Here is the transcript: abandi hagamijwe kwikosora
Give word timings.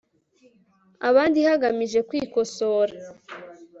abandi 1.09 1.39
hagamijwe 1.47 1.99
kwikosora 2.09 2.95